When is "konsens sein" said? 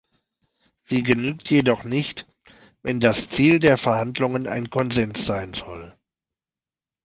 4.71-5.53